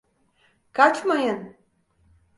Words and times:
Kaçmayın! 0.71 1.57